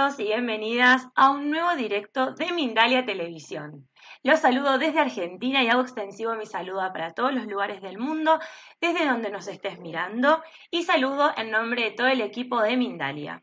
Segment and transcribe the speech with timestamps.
[0.00, 3.86] Y bienvenidas a un nuevo directo de Mindalia Televisión.
[4.22, 8.40] Los saludo desde Argentina y hago extensivo mi saludo para todos los lugares del mundo,
[8.80, 13.42] desde donde nos estés mirando, y saludo en nombre de todo el equipo de Mindalia.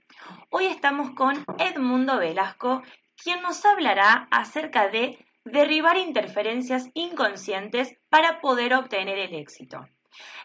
[0.49, 2.81] Hoy estamos con Edmundo Velasco,
[3.23, 9.87] quien nos hablará acerca de derribar interferencias inconscientes para poder obtener el éxito.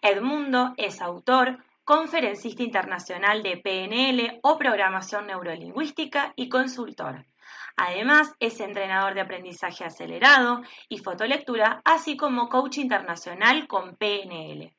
[0.03, 7.27] Edmundo es autor, conferencista internacional de PNL o programación neurolingüística y consultor.
[7.77, 14.75] Además, es entrenador de aprendizaje acelerado y fotolectura, así como coach internacional con PNL.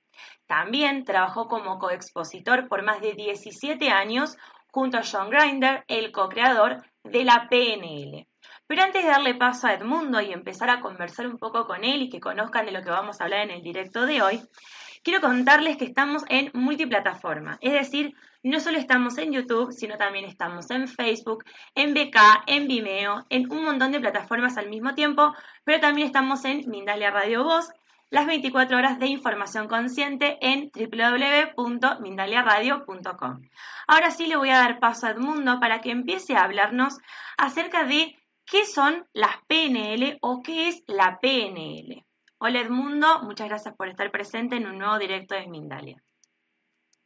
[0.46, 4.38] También trabajó como coexpositor por más de 17 años
[4.72, 8.28] junto a John Grinder, el co-creador de la PNL.
[8.68, 12.04] Pero antes de darle paso a Edmundo y empezar a conversar un poco con él
[12.04, 14.42] y que conozcan de lo que vamos a hablar en el directo de hoy,
[15.04, 20.26] quiero contarles que estamos en multiplataforma, es decir, no solo estamos en YouTube, sino también
[20.26, 25.34] estamos en Facebook, en BK, en Vimeo, en un montón de plataformas al mismo tiempo,
[25.64, 27.70] pero también estamos en Mindalia Radio Voz,
[28.10, 33.42] las 24 horas de información consciente en www.mindaliaradio.com.
[33.88, 37.00] Ahora sí le voy a dar paso a Edmundo para que empiece a hablarnos
[37.38, 38.16] acerca de
[38.46, 42.06] qué son las PNL o qué es la PNL.
[42.46, 46.04] Hola Edmundo, muchas gracias por estar presente en un nuevo directo de Mindalia.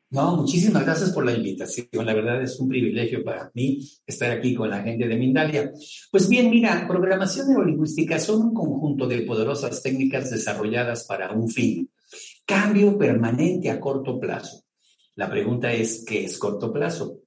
[0.10, 1.88] No, muchísimas gracias por la invitación.
[1.92, 5.72] La verdad es un privilegio para mí estar aquí con la gente de Mindalia.
[6.10, 11.88] Pues bien, mira, programación neurolingüística son un conjunto de poderosas técnicas desarrolladas para un fin.
[12.44, 14.64] Cambio permanente a corto plazo.
[15.14, 17.20] La pregunta es, ¿qué es corto plazo?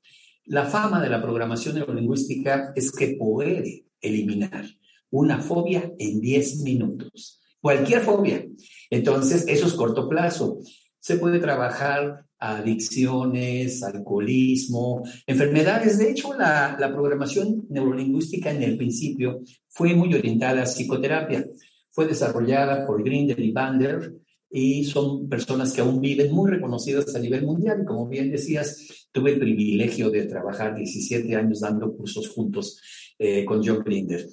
[0.47, 4.65] La fama de la programación neurolingüística es que puede eliminar
[5.11, 8.45] una fobia en 10 minutos cualquier fobia.
[8.91, 10.59] Entonces, eso es corto plazo.
[10.99, 15.99] Se puede trabajar adicciones, alcoholismo, enfermedades.
[15.99, 21.47] De hecho, la, programación neurolingüística en el principio fue muy orientada a psicoterapia.
[21.91, 24.15] Fue desarrollada por Grinder y Bander
[24.51, 27.81] y son personas que aún viven muy reconocidas a nivel mundial.
[27.83, 32.81] Y como bien decías, tuve el privilegio de trabajar 17 años dando cursos juntos
[33.19, 34.27] eh, con John Grinder.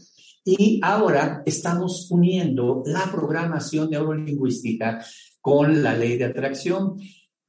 [0.49, 5.05] Y ahora estamos uniendo la programación neurolingüística
[5.41, 6.97] con la ley de atracción.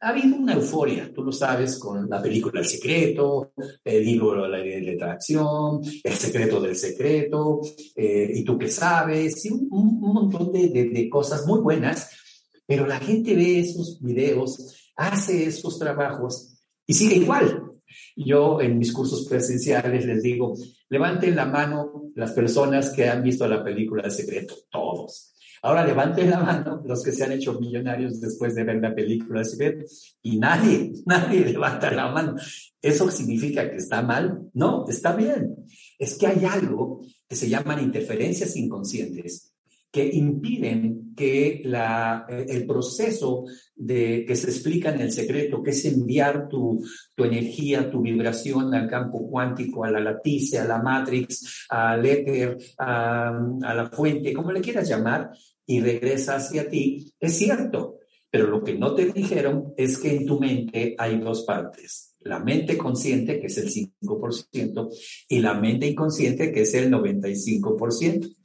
[0.00, 3.52] Ha habido una euforia, tú lo sabes, con la película El Secreto,
[3.84, 7.60] el libro La Ley de Atracción, El Secreto del Secreto,
[7.94, 12.10] eh, y tú qué sabes, y un, montón de, de, de cosas muy buenas,
[12.66, 17.62] pero la gente ve esos videos, hace esos trabajos y sigue igual.
[18.16, 20.54] Yo en mis cursos presenciales les digo,
[20.88, 25.34] levanten la mano las personas que han visto la película El Secreto, todos.
[25.62, 29.38] Ahora levanten la mano los que se han hecho millonarios después de ver la película
[29.38, 29.84] El Secreto
[30.22, 32.34] y nadie, nadie levanta la mano.
[32.82, 34.50] ¿Eso significa que está mal?
[34.52, 35.64] No, está bien.
[35.96, 39.52] Es que hay algo que se llaman interferencias inconscientes
[39.90, 43.44] que impiden que la, el proceso
[43.74, 46.84] de, que se explica en el secreto, que es enviar tu,
[47.14, 52.58] tu energía, tu vibración al campo cuántico, a la latice, a la matrix, al éter,
[52.78, 53.28] a,
[53.62, 55.30] a la fuente, como le quieras llamar,
[55.66, 57.98] y regresa hacia ti, es cierto.
[58.30, 62.14] Pero lo que no te dijeron es que en tu mente hay dos partes.
[62.20, 64.88] La mente consciente, que es el 5%,
[65.28, 68.36] y la mente inconsciente, que es el 95%.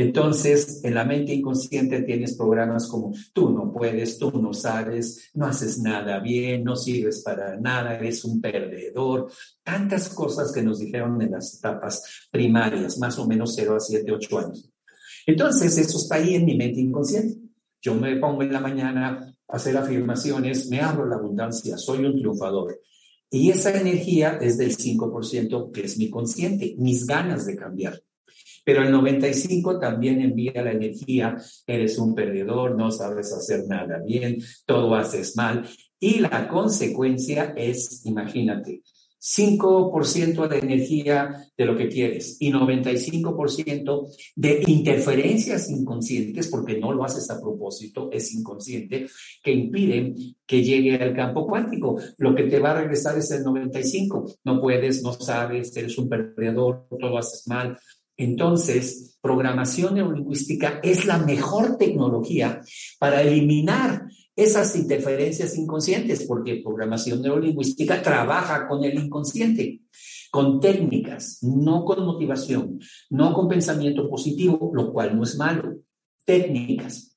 [0.00, 5.44] Entonces, en la mente inconsciente tienes programas como tú no puedes, tú no sabes, no
[5.44, 9.30] haces nada bien, no sirves para nada, eres un perdedor.
[9.62, 14.10] Tantas cosas que nos dijeron en las etapas primarias, más o menos 0 a 7,
[14.10, 14.70] 8 años.
[15.26, 17.36] Entonces, eso está ahí en mi mente inconsciente.
[17.82, 22.16] Yo me pongo en la mañana a hacer afirmaciones, me abro la abundancia, soy un
[22.16, 22.80] triunfador.
[23.30, 28.00] Y esa energía es del 5% que es mi consciente, mis ganas de cambiar.
[28.70, 31.36] Pero el 95 también envía la energía,
[31.66, 35.68] eres un perdedor, no sabes hacer nada bien, todo haces mal.
[35.98, 38.82] Y la consecuencia es, imagínate,
[39.20, 47.04] 5% de energía de lo que quieres y 95% de interferencias inconscientes, porque no lo
[47.04, 49.08] haces a propósito, es inconsciente,
[49.42, 50.14] que impiden
[50.46, 52.00] que llegue al campo cuántico.
[52.18, 54.36] Lo que te va a regresar es el 95.
[54.44, 57.76] No puedes, no sabes, eres un perdedor, todo haces mal.
[58.20, 62.60] Entonces, programación neurolingüística es la mejor tecnología
[62.98, 64.04] para eliminar
[64.36, 69.80] esas interferencias inconscientes, porque programación neurolingüística trabaja con el inconsciente,
[70.30, 72.78] con técnicas, no con motivación,
[73.08, 75.78] no con pensamiento positivo, lo cual no es malo.
[76.26, 77.16] Técnicas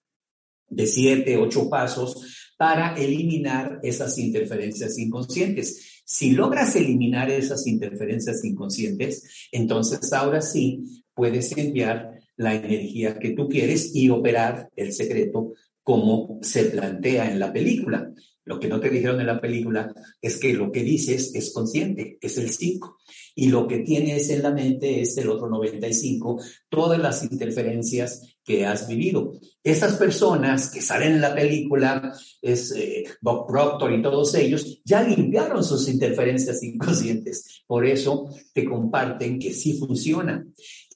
[0.69, 6.01] de siete, ocho pasos para eliminar esas interferencias inconscientes.
[6.05, 13.49] Si logras eliminar esas interferencias inconscientes, entonces ahora sí puedes enviar la energía que tú
[13.49, 15.51] quieres y operar el secreto
[15.83, 18.13] como se plantea en la película.
[18.45, 22.17] Lo que no te dijeron en la película es que lo que dices es consciente,
[22.21, 22.97] es el 5.
[23.35, 28.65] Y lo que tienes en la mente es el otro 95, todas las interferencias que
[28.65, 29.33] has vivido.
[29.63, 35.01] Esas personas que salen en la película, es eh, Bob Proctor y todos ellos, ya
[35.01, 37.63] limpiaron sus interferencias inconscientes.
[37.65, 40.45] Por eso te comparten que sí funciona.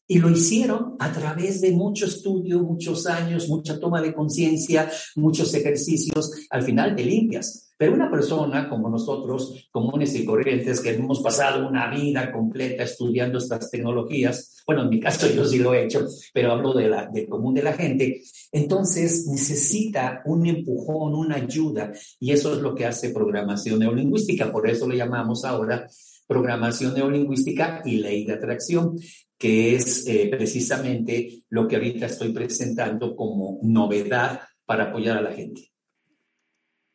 [0.07, 5.53] Y lo hicieron a través de mucho estudio, muchos años, mucha toma de conciencia, muchos
[5.53, 6.31] ejercicios.
[6.49, 7.67] Al final te limpias.
[7.77, 13.37] Pero una persona como nosotros, comunes y corrientes, que hemos pasado una vida completa estudiando
[13.37, 17.05] estas tecnologías, bueno, en mi caso yo sí lo he hecho, pero hablo de la,
[17.05, 18.21] del común de la gente,
[18.51, 24.51] entonces necesita un empujón, una ayuda, y eso es lo que hace programación neurolingüística.
[24.51, 25.87] Por eso lo llamamos ahora
[26.27, 28.97] programación neurolingüística y ley de atracción
[29.37, 35.31] que es eh, precisamente lo que ahorita estoy presentando como novedad para apoyar a la
[35.31, 35.71] gente.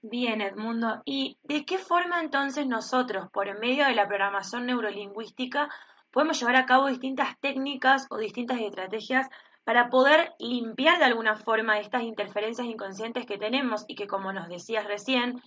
[0.02, 1.00] Bien, Edmundo.
[1.04, 5.68] ¿Y de qué forma entonces nosotros, por medio de la programación neurolingüística,
[6.10, 9.28] podemos llevar a cabo distintas técnicas o distintas estrategias
[9.64, 14.48] para poder limpiar de alguna forma estas interferencias inconscientes que tenemos y que, como nos
[14.48, 15.40] decías recién,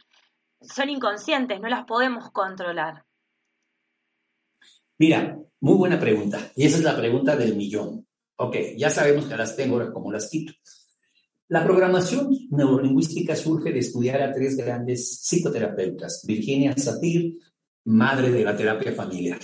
[0.61, 3.03] son inconscientes, no las podemos controlar?
[4.97, 6.51] Mira, muy buena pregunta.
[6.55, 8.07] Y esa es la pregunta del millón.
[8.37, 10.53] Ok, ya sabemos que las tengo, como las quito.
[11.47, 16.23] La programación neurolingüística surge de estudiar a tres grandes psicoterapeutas.
[16.25, 17.37] Virginia Satir,
[17.85, 19.39] madre de la terapia familiar.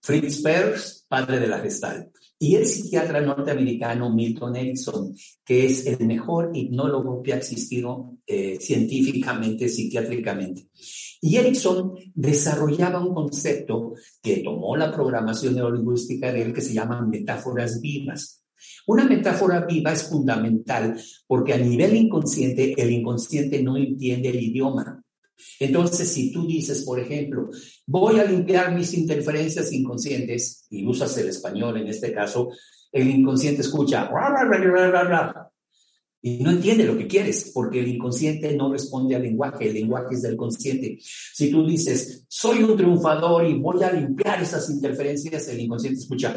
[0.00, 2.12] Fritz Perls, padre de la gestal.
[2.44, 8.58] Y el psiquiatra norteamericano Milton Erickson, que es el mejor hipnólogo que ha existido eh,
[8.60, 10.68] científicamente, psiquiátricamente.
[11.22, 17.08] Y Erickson desarrollaba un concepto que tomó la programación neurolingüística de él que se llaman
[17.08, 18.44] metáforas vivas.
[18.88, 25.02] Una metáfora viva es fundamental porque a nivel inconsciente el inconsciente no entiende el idioma.
[25.60, 27.48] Entonces, si tú dices, por ejemplo,
[27.86, 32.50] voy a limpiar mis interferencias inconscientes, y usas el español en este caso,
[32.92, 34.08] el inconsciente escucha,
[36.26, 40.14] y no entiende lo que quieres, porque el inconsciente no responde al lenguaje, el lenguaje
[40.14, 40.96] es del consciente.
[41.00, 46.34] Si tú dices, soy un triunfador y voy a limpiar esas interferencias, el inconsciente escucha,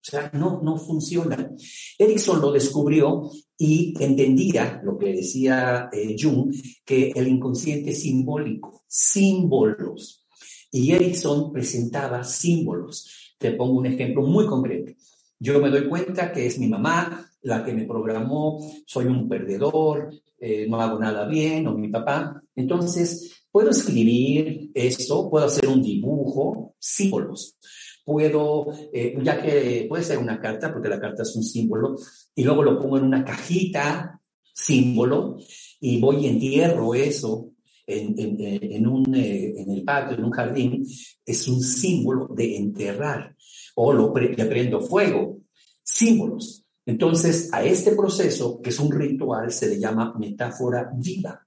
[0.00, 1.52] o sea, no, no funciona.
[1.98, 6.54] Erickson lo descubrió y entendía lo que decía eh, Jung,
[6.84, 10.24] que el inconsciente simbólico, símbolos.
[10.72, 13.34] Y Erickson presentaba símbolos.
[13.36, 14.92] Te pongo un ejemplo muy concreto.
[15.38, 20.10] Yo me doy cuenta que es mi mamá, la que me programó, soy un perdedor,
[20.38, 22.42] eh, no hago nada bien, o mi papá.
[22.56, 27.56] Entonces, puedo escribir esto, puedo hacer un dibujo, símbolos.
[28.04, 31.96] Puedo, eh, ya que puede ser una carta, porque la carta es un símbolo,
[32.34, 34.20] y luego lo pongo en una cajita,
[34.52, 35.38] símbolo,
[35.80, 37.50] y voy y entierro eso
[37.86, 40.86] en, en, un, eh, en el patio, en un jardín,
[41.24, 43.36] es un símbolo de enterrar.
[43.76, 45.38] O lo le prendo fuego,
[45.82, 46.64] símbolos.
[46.86, 51.46] Entonces, a este proceso, que es un ritual, se le llama metáfora viva,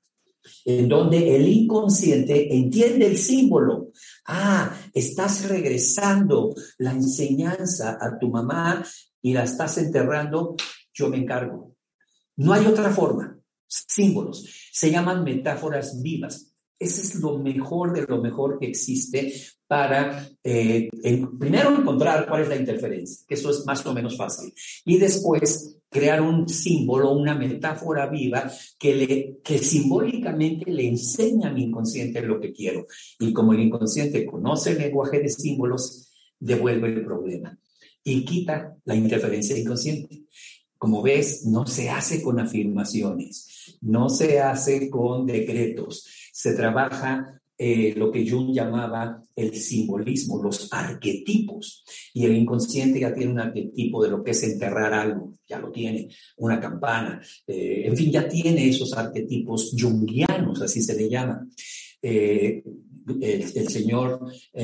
[0.65, 3.91] en donde el inconsciente entiende el símbolo.
[4.25, 8.83] Ah, estás regresando la enseñanza a tu mamá
[9.21, 10.55] y la estás enterrando,
[10.93, 11.75] yo me encargo.
[12.37, 13.37] No hay otra forma.
[13.67, 14.47] Símbolos.
[14.71, 16.52] Se llaman metáforas vivas.
[16.83, 19.33] Ese es lo mejor de lo mejor que existe
[19.67, 20.89] para, eh,
[21.39, 24.53] primero, encontrar cuál es la interferencia, que eso es más o menos fácil,
[24.85, 31.53] y después crear un símbolo, una metáfora viva que, le, que simbólicamente le enseña a
[31.53, 32.87] mi inconsciente lo que quiero.
[33.19, 36.09] Y como el inconsciente conoce el lenguaje de símbolos,
[36.39, 37.57] devuelve el problema
[38.03, 40.23] y quita la interferencia inconsciente.
[40.77, 47.93] Como ves, no se hace con afirmaciones, no se hace con decretos, se trabaja eh,
[47.95, 51.85] lo que Jung llamaba el simbolismo, los arquetipos.
[52.13, 55.71] Y el inconsciente ya tiene un arquetipo de lo que es enterrar algo, ya lo
[55.71, 61.47] tiene, una campana, eh, en fin, ya tiene esos arquetipos jungianos, así se le llama.
[62.01, 62.63] Eh,
[63.21, 64.19] el, señor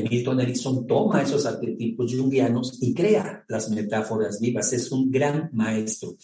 [0.10, 4.74] Milton Erickson toma esos arquetipos jungianos y crea las metáforas vivas.
[4.74, 6.18] Es un gran maestro.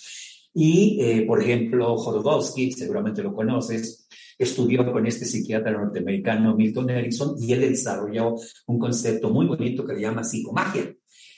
[0.54, 4.08] Y, por ejemplo, Jodorowsky, seguramente lo conoces,
[4.38, 8.36] estudió con este psiquiatra norteamericano Milton Erickson y él desarrolló
[8.68, 10.94] un concepto muy bonito que le llama psicomagia.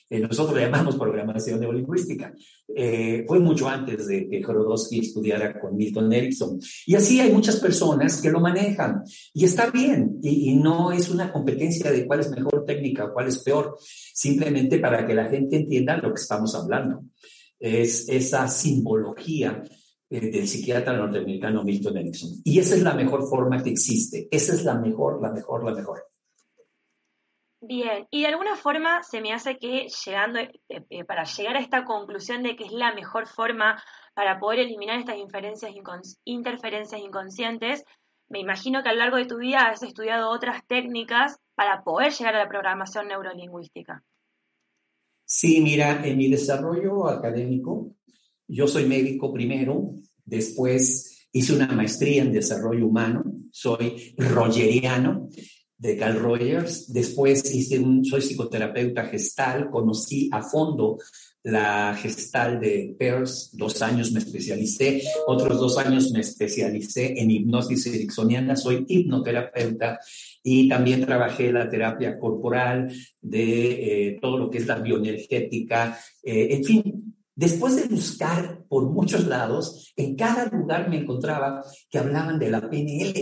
[0.10, 2.34] Eh, nosotros le llamamos programación neurolingüística.
[2.74, 6.60] Eh, fue mucho antes de que Jorodowski estudiara con Milton Erickson.
[6.86, 9.04] Y así hay muchas personas que lo manejan.
[9.34, 10.18] Y está bien.
[10.24, 13.78] Y, y no es una competencia de cuál es mejor técnica cuál es peor.
[13.82, 17.04] Simplemente para que la gente entienda lo que estamos hablando.
[17.60, 19.62] Es esa simbología
[20.10, 22.30] del psiquiatra norteamericano Milton Erickson.
[22.44, 24.28] Y esa es la mejor forma que existe.
[24.32, 26.04] Esa es la mejor, la mejor, la mejor.
[27.60, 31.60] Bien, y de alguna forma se me hace que llegando, eh, eh, para llegar a
[31.60, 33.82] esta conclusión de que es la mejor forma
[34.14, 35.74] para poder eliminar estas inferencias
[36.24, 37.84] interferencias inconscientes,
[38.30, 42.14] me imagino que a lo largo de tu vida has estudiado otras técnicas para poder
[42.14, 44.04] llegar a la programación neurolingüística.
[45.26, 47.96] Sí, mira, en mi desarrollo académico
[48.48, 49.94] yo soy médico primero,
[50.26, 55.30] después hice una maestría en desarrollo humano, soy rogeriano
[55.78, 60.98] de Carl Rogers, después hice un, soy psicoterapeuta gestal, conocí a fondo
[61.44, 67.86] la gestal de Peirce, dos años me especialicé, otros dos años me especialicé en hipnosis
[67.86, 70.00] ericksoniana, soy hipnoterapeuta
[70.44, 76.48] y también trabajé la terapia corporal de eh, todo lo que es la bioenergética, eh,
[76.52, 82.40] en fin, Después de buscar por muchos lados, en cada lugar me encontraba que hablaban
[82.40, 83.14] de la PNL.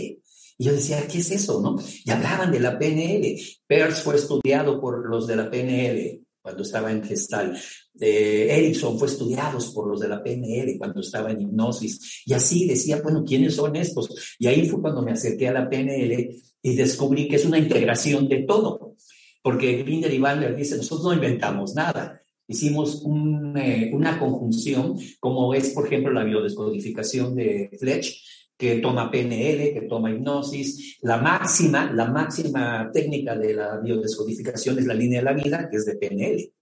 [0.58, 1.60] Y yo decía, ¿qué es eso?
[1.60, 1.76] ¿No?
[2.02, 3.38] Y hablaban de la PNL.
[3.66, 7.60] Peirce fue estudiado por los de la PNL cuando estaba en gestal.
[8.00, 12.22] Eh, Erickson fue estudiado por los de la PNL cuando estaba en hipnosis.
[12.24, 14.08] Y así decía, bueno, ¿quiénes son estos?
[14.38, 18.28] Y ahí fue cuando me acerqué a la PNL y descubrí que es una integración
[18.28, 18.94] de todo.
[19.42, 23.02] Porque Grinder y Bandler dicen, nosotros no inventamos nada hicimos
[23.56, 28.22] eh, una conjunción, como es, por ejemplo, la biodescodificación de Fletch,
[28.56, 30.98] que toma PNL, que toma hipnosis.
[31.02, 35.76] La máxima, la máxima técnica de la biodescodificación es la línea de la vida, que
[35.76, 36.52] es de PNL.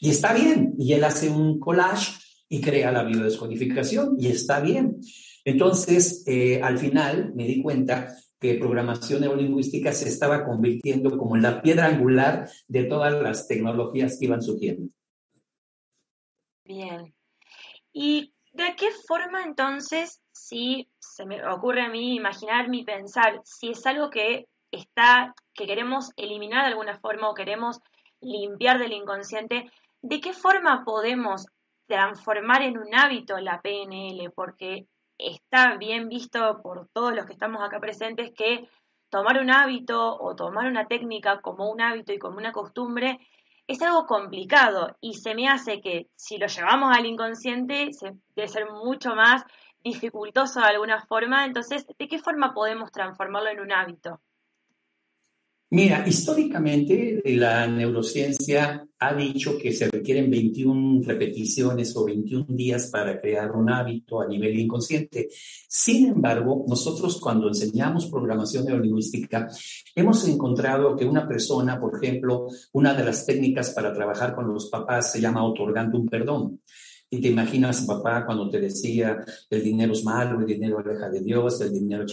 [0.00, 2.12] Y está bien, y él hace un collage
[2.48, 5.00] y crea la biodescodificación, y está bien.
[5.44, 11.60] Entonces, eh, al final me di cuenta que programación neurolingüística se estaba convirtiendo como la
[11.60, 14.88] piedra angular de todas las tecnologías que iban surgiendo.
[16.70, 17.12] Bien.
[17.92, 23.70] ¿Y de qué forma entonces, si se me ocurre a mí imaginar mi pensar, si
[23.70, 27.80] es algo que está, que queremos eliminar de alguna forma o queremos
[28.20, 29.68] limpiar del inconsciente,
[30.00, 31.44] ¿de qué forma podemos
[31.88, 34.30] transformar en un hábito la PNL?
[34.32, 34.86] Porque
[35.18, 38.68] está bien visto por todos los que estamos acá presentes que
[39.08, 43.18] tomar un hábito o tomar una técnica como un hábito y como una costumbre
[43.70, 48.48] es algo complicado y se me hace que si lo llevamos al inconsciente se, debe
[48.48, 49.44] ser mucho más
[49.84, 51.44] dificultoso de alguna forma.
[51.44, 54.20] Entonces, ¿de qué forma podemos transformarlo en un hábito?
[55.72, 63.20] Mira, históricamente la neurociencia ha dicho que se requieren 21 repeticiones o 21 días para
[63.20, 65.28] crear un hábito a nivel inconsciente.
[65.68, 69.46] Sin embargo, nosotros cuando enseñamos programación neurolingüística,
[69.94, 74.68] hemos encontrado que una persona, por ejemplo, una de las técnicas para trabajar con los
[74.70, 76.62] papás se llama otorgando un perdón.
[77.08, 81.20] Y te imaginas, papá, cuando te decía, el dinero es malo, el dinero aleja de
[81.20, 82.06] Dios, el dinero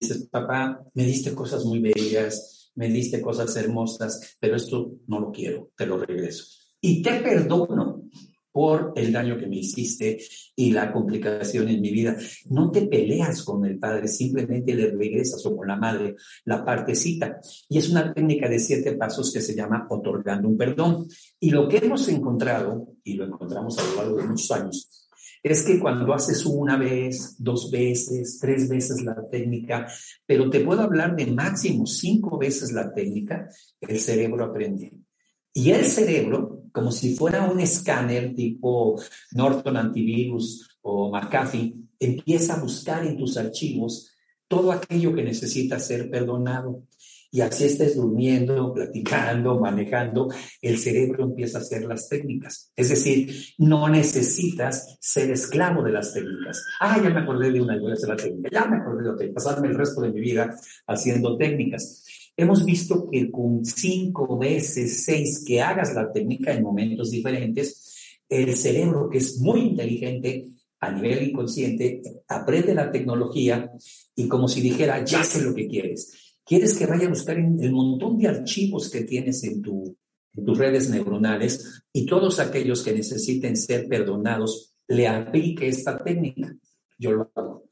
[0.00, 5.30] dices, papá, me diste cosas muy bellas, me diste cosas hermosas, pero esto no lo
[5.30, 6.44] quiero, te lo regreso.
[6.80, 8.04] Y te perdono
[8.54, 10.16] por el daño que me hiciste
[10.54, 12.16] y la complicación en mi vida.
[12.50, 17.40] No te peleas con el padre, simplemente le regresas o con la madre la partecita.
[17.68, 21.08] Y es una técnica de siete pasos que se llama otorgando un perdón.
[21.40, 25.03] Y lo que hemos encontrado, y lo encontramos a lo largo de muchos años,
[25.44, 29.86] es que cuando haces una vez, dos veces, tres veces la técnica,
[30.24, 33.50] pero te puedo hablar de máximo cinco veces la técnica,
[33.82, 34.92] el cerebro aprende.
[35.52, 38.98] Y el cerebro, como si fuera un escáner tipo
[39.32, 44.10] Norton Antivirus o McAfee, empieza a buscar en tus archivos
[44.48, 46.84] todo aquello que necesita ser perdonado
[47.34, 50.28] y así estés durmiendo, platicando, manejando,
[50.62, 52.70] el cerebro empieza a hacer las técnicas.
[52.76, 56.64] Es decir, no necesitas ser esclavo de las técnicas.
[56.78, 58.50] Ah, ya me acordé de una, voy a hacer la técnica.
[58.52, 62.04] Ya me acordé de otra, pasarme el resto de mi vida haciendo técnicas.
[62.36, 68.54] Hemos visto que con cinco veces, seis que hagas la técnica en momentos diferentes, el
[68.54, 73.72] cerebro, que es muy inteligente, a nivel inconsciente, aprende la tecnología
[74.14, 77.72] y como si dijera, ya sé lo que quieres quieres que vaya a buscar el
[77.72, 79.96] montón de archivos que tienes en, tu,
[80.34, 86.54] en tus redes neuronales y todos aquellos que necesiten ser perdonados, le aplique esta técnica.
[86.98, 87.64] Yo lo hago.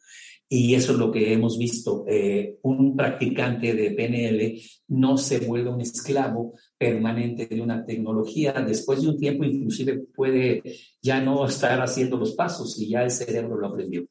[0.49, 2.05] Y eso es lo que hemos visto.
[2.07, 8.53] Eh, un practicante de PNL no se vuelve un esclavo permanente de una tecnología.
[8.53, 10.63] Después de un tiempo, inclusive puede
[11.01, 14.07] ya no estar haciendo los pasos y ya el cerebro lo aprendió.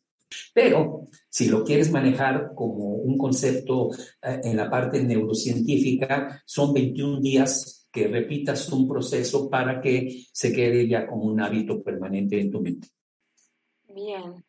[0.53, 3.89] Pero si lo quieres manejar como un concepto
[4.21, 10.53] eh, en la parte neurocientífica, son 21 días que repitas un proceso para que se
[10.53, 12.88] quede ya como un hábito permanente en tu mente.
[13.88, 14.43] Bien.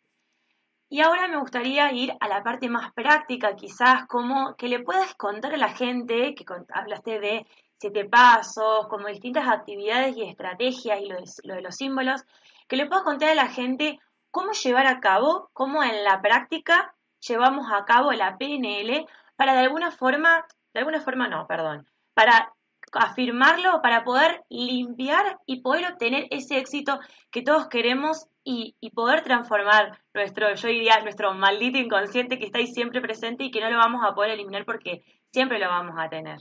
[0.89, 5.15] Y ahora me gustaría ir a la parte más práctica, quizás, como que le puedas
[5.15, 7.47] contar a la gente, que hablaste de
[7.79, 12.23] siete pasos, como distintas actividades y estrategias y lo de, los símbolos,
[12.69, 13.99] que le puedas contar a la gente
[14.33, 19.61] cómo llevar a cabo, cómo en la práctica llevamos a cabo la PNL para de
[19.61, 22.53] alguna forma, de alguna forma no, perdón, para
[22.93, 26.99] afirmarlo, para poder limpiar y poder obtener ese éxito
[27.31, 32.67] que todos queremos y, poder transformar nuestro, yo diría, nuestro maldito inconsciente que está ahí
[32.67, 36.09] siempre presente y que no lo vamos a poder eliminar porque siempre lo vamos a
[36.09, 36.39] tener.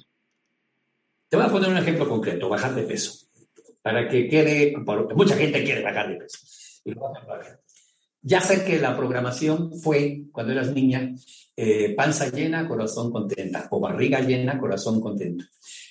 [1.30, 3.28] Te voy a poner un ejemplo concreto, bajar de peso.
[3.82, 4.74] Para que quede,
[5.16, 6.40] mucha gente quiere bajar de peso.
[8.24, 11.16] Ya sé que la programación fue, cuando eras niña,
[11.56, 15.46] eh, panza llena, corazón contenta, o barriga llena, corazón contento.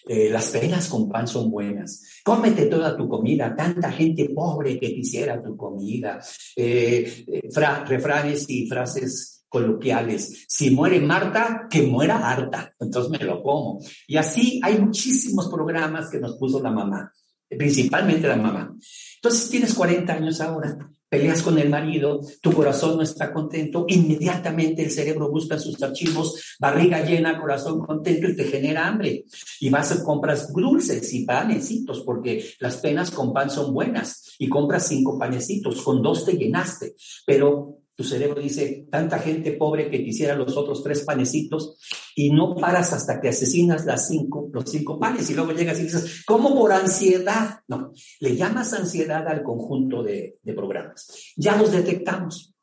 [0.07, 2.21] Eh, las penas con pan son buenas.
[2.25, 3.55] Cómete toda tu comida.
[3.55, 6.21] Tanta gente pobre que quisiera tu comida.
[6.57, 7.49] Eh, eh,
[7.87, 10.47] refranes y frases coloquiales.
[10.49, 12.73] Si muere Marta, que muera harta.
[12.79, 13.81] Entonces me lo como.
[14.07, 17.13] Y así hay muchísimos programas que nos puso la mamá,
[17.49, 18.73] principalmente la mamá.
[19.17, 24.83] Entonces tienes 40 años ahora peleas con el marido, tu corazón no está contento, inmediatamente
[24.83, 29.25] el cerebro busca sus archivos, barriga llena, corazón contento y te genera hambre.
[29.59, 34.49] Y vas a compras dulces y panecitos, porque las penas con pan son buenas, y
[34.49, 36.95] compras cinco panecitos, con dos te llenaste,
[37.27, 41.77] pero tu cerebro dice, tanta gente pobre que quisiera los otros tres panecitos
[42.15, 45.83] y no paras hasta que asesinas las cinco, los cinco panes y luego llegas y
[45.83, 47.61] dices, ¿cómo por ansiedad?
[47.69, 51.35] No, le llamas ansiedad al conjunto de, programas.
[51.37, 52.55] Ya los detectamos.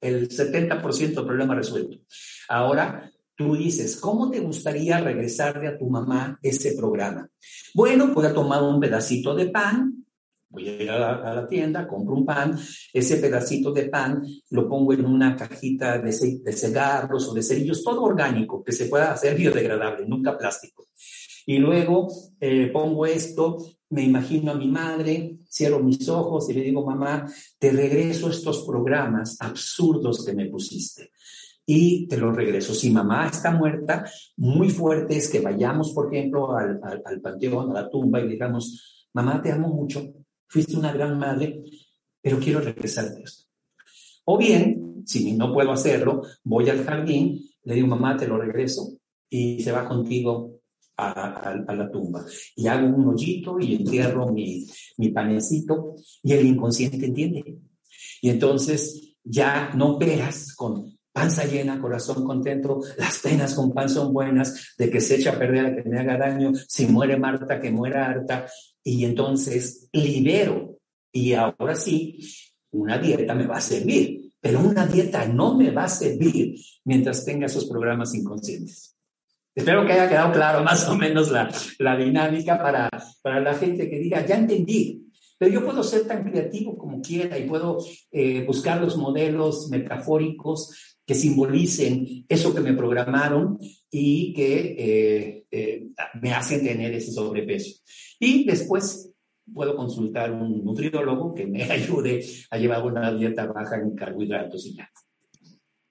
[0.00, 1.98] El 70% del problema resuelto.
[2.48, 7.28] Ahora, tú dices, ¿cómo te gustaría regresarle a tu mamá ese programa?
[7.74, 10.03] Bueno, voy a tomar un pedacito de pan,
[10.54, 12.56] Voy a ir a la, tienda, compro un pan,
[12.92, 17.82] ese pedacito de pan lo pongo en una cajita de, de cigarros o de cerillos,
[17.82, 20.86] todo orgánico, que se pueda hacer biodegradable, nunca plástico.
[21.46, 22.08] Y luego
[22.40, 23.58] eh, pongo esto,
[23.90, 27.26] me imagino a mi madre, cierro mis ojos y le digo, mamá,
[27.58, 31.10] te regreso estos programas absurdos que me pusiste
[31.66, 32.74] y te los regreso.
[32.74, 34.04] Si mamá está muerta,
[34.36, 38.28] muy fuerte es que vayamos, por ejemplo, al, al, al, panteón, a la tumba y
[38.28, 40.12] digamos, mamá, te amo mucho,
[40.46, 41.62] fuiste una gran madre,
[42.20, 43.44] pero quiero regresar de esto.
[44.24, 48.98] O bien, si no puedo hacerlo, voy al jardín, le digo, mamá, te lo regreso,
[49.28, 50.60] y se va contigo
[50.96, 52.24] a, la tumba.
[52.56, 54.66] Y hago un hoyito y entierro mi,
[55.12, 57.58] panecito, y el inconsciente entiende.
[58.20, 64.12] Y entonces ya no veas con panza llena, corazón contento, las penas con pan son
[64.12, 67.60] buenas, de que se echa a perder a que me haga daño, si muere Marta,
[67.60, 68.46] que muera harta,
[68.84, 70.78] y entonces libero.
[71.10, 72.20] Y ahora sí,
[72.70, 77.24] una dieta me va a servir, pero una dieta no me va a servir mientras
[77.24, 78.94] tenga esos programas inconscientes.
[79.54, 82.90] Espero que haya quedado claro más o menos la, la dinámica para,
[83.22, 85.04] para la gente que diga, ya entendí,
[85.38, 87.78] pero yo puedo ser tan creativo como quiera y puedo
[88.10, 93.58] eh, buscar los modelos metafóricos que simbolicen eso que me programaron
[93.90, 95.88] y que eh, eh,
[96.20, 97.82] me hacen tener ese sobrepeso.
[98.18, 99.12] Y después
[99.52, 104.76] puedo consultar un nutriólogo que me ayude a llevar una dieta baja en carbohidratos y
[104.76, 104.90] ya.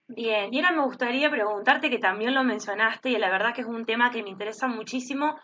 [0.07, 3.67] Bien, y ahora me gustaría preguntarte, que también lo mencionaste, y la verdad que es
[3.67, 5.37] un tema que me interesa muchísimo,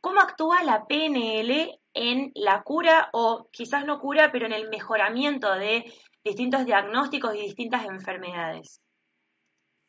[0.00, 5.54] ¿cómo actúa la PNL en la cura, o quizás no cura, pero en el mejoramiento
[5.54, 5.84] de
[6.24, 8.80] distintos diagnósticos y distintas enfermedades?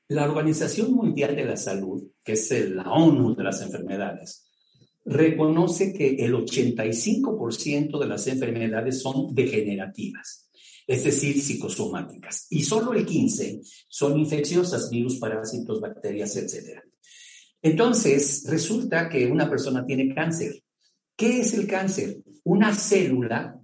[0.10, 4.48] La Organización Mundial de la Salud, que es la ONU de las enfermedades,
[5.04, 10.50] reconoce que el 85% de las enfermedades son degenerativas,
[10.86, 16.80] es decir, psicosomáticas, y solo el 15% son infecciosas, virus, parásitos, bacterias, etc.
[17.62, 20.64] Entonces, resulta que una persona tiene cáncer.
[21.18, 22.20] ¿Qué es el cáncer?
[22.46, 23.60] Una célula,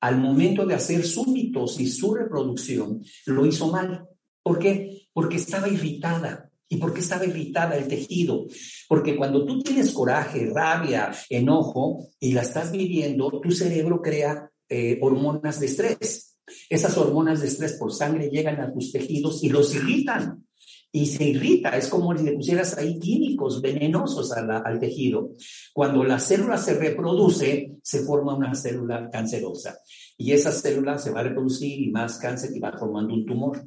[0.00, 4.08] al momento de hacer su mitosis, su reproducción, lo hizo mal.
[4.42, 5.03] ¿Por qué?
[5.14, 8.46] Porque estaba irritada, ¿Y por qué estaba irritada el tejido?
[8.88, 14.98] Porque cuando tú tienes coraje, rabia, enojo y la estás viviendo, tu cerebro crea eh,
[15.00, 16.36] hormonas de estrés.
[16.68, 20.44] Esas hormonas de estrés por sangre llegan a tus tejidos y los irritan.
[20.90, 25.32] Y se irrita, es como si le pusieras ahí químicos venenosos al tejido.
[25.72, 29.76] Cuando la célula se reproduce, se forma una célula cancerosa.
[30.16, 33.64] Y esa célula se va a reproducir y más cáncer y va formando un tumor.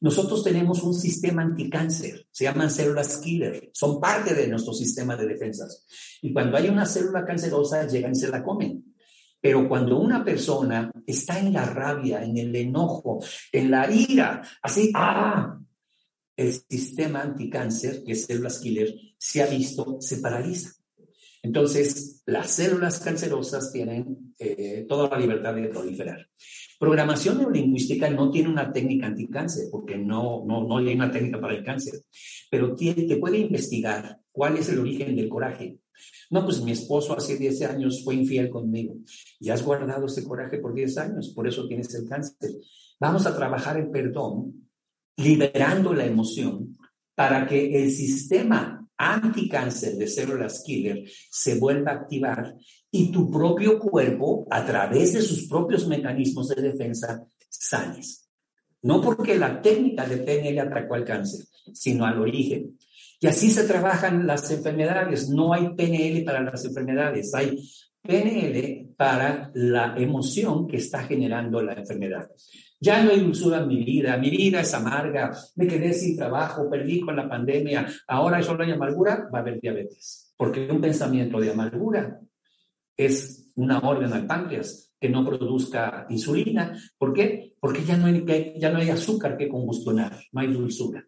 [0.00, 5.26] Nosotros tenemos un sistema anticáncer, se llaman células killer, son parte de nuestro sistema de
[5.26, 5.86] defensas.
[6.22, 8.94] Y cuando hay una célula cancerosa, llegan y se la comen.
[9.40, 13.20] Pero cuando una persona está en la rabia, en el enojo,
[13.52, 15.58] en la ira, así, ¡ah!
[16.36, 20.77] El sistema anticáncer, que es células killer, se ha visto, se paraliza.
[21.48, 26.28] Entonces, las células cancerosas tienen eh, toda la libertad de proliferar.
[26.78, 31.54] Programación neurolingüística no tiene una técnica anticáncer, porque no, no, no hay una técnica para
[31.54, 32.02] el cáncer,
[32.50, 35.78] pero tiene, te puede investigar cuál es el origen del coraje.
[36.28, 38.96] No, pues mi esposo hace 10 años fue infiel conmigo
[39.40, 42.50] y has guardado ese coraje por 10 años, por eso tienes el cáncer.
[43.00, 44.68] Vamos a trabajar el perdón,
[45.16, 46.76] liberando la emoción
[47.14, 52.54] para que el sistema anticáncer de células killer se vuelva a activar
[52.90, 58.28] y tu propio cuerpo, a través de sus propios mecanismos de defensa, sanes.
[58.82, 62.78] No porque la técnica de PNL atracó al cáncer, sino al origen.
[63.20, 65.28] Y así se trabajan las enfermedades.
[65.28, 67.58] No hay PNL para las enfermedades, hay
[68.00, 72.30] PNL para la emoción que está generando la enfermedad.
[72.80, 76.70] Ya no hay dulzura en mi vida, mi vida es amarga, me quedé sin trabajo,
[76.70, 80.32] perdí con la pandemia, ahora solo hay amargura, va a haber diabetes.
[80.36, 82.20] Porque un pensamiento de amargura
[82.96, 86.76] es una orden al páncreas que no produzca insulina.
[86.96, 87.54] ¿Por qué?
[87.60, 88.24] Porque ya no hay,
[88.58, 91.04] ya no hay azúcar que combustionar, no hay dulzura.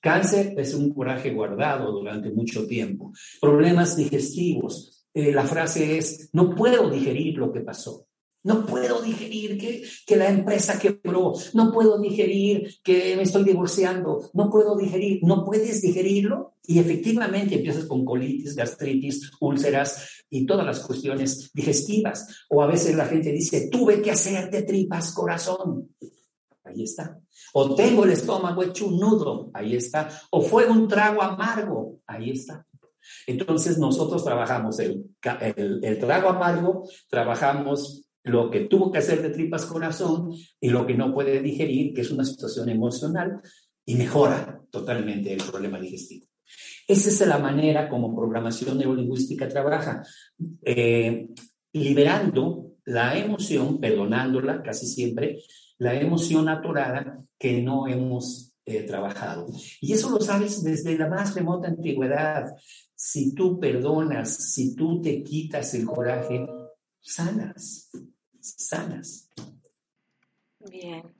[0.00, 3.12] Cáncer es un coraje guardado durante mucho tiempo.
[3.40, 5.06] Problemas digestivos.
[5.12, 8.06] Eh, la frase es, no puedo digerir lo que pasó.
[8.42, 11.34] No puedo digerir que, que, la empresa quebró.
[11.52, 14.30] No puedo digerir que me estoy divorciando.
[14.32, 15.20] No puedo digerir.
[15.22, 16.54] No puedes digerirlo.
[16.66, 22.46] Y efectivamente empiezas con colitis, gastritis, úlceras y todas las cuestiones digestivas.
[22.48, 25.90] O a veces la gente dice, tuve que hacerte tripas corazón.
[26.64, 27.20] Ahí está.
[27.52, 29.50] O tengo el estómago hecho un nudo.
[29.52, 30.08] Ahí está.
[30.30, 32.00] O fue un trago amargo.
[32.06, 32.66] Ahí está.
[33.26, 35.04] Entonces nosotros trabajamos el,
[35.56, 40.86] el, el trago amargo, trabajamos lo que tuvo que hacer de tripas corazón y lo
[40.86, 43.40] que no puede digerir, que es una situación emocional,
[43.84, 46.26] y mejora totalmente el problema digestivo.
[46.86, 50.02] Esa es la manera como programación neurolingüística trabaja,
[50.64, 51.28] eh,
[51.72, 55.42] liberando la emoción, perdonándola casi siempre,
[55.78, 59.46] la emoción atorada que no hemos eh, trabajado.
[59.80, 62.52] Y eso lo sabes desde la más remota antigüedad.
[62.94, 66.46] Si tú perdonas, si tú te quitas el coraje,
[67.00, 67.90] sanas,
[68.40, 69.30] sanas.
[70.58, 71.14] Bien.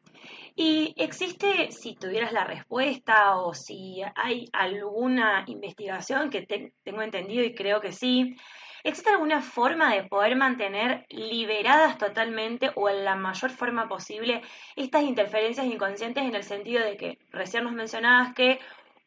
[0.55, 6.47] ¿Y existe, si tuvieras la respuesta o si hay alguna investigación que
[6.83, 8.37] tengo entendido y creo que sí,
[8.85, 14.43] ¿existe alguna forma de poder mantener liberadas totalmente o en la mayor forma posible
[14.77, 18.59] estas interferencias inconscientes en el sentido de que recién nos mencionabas que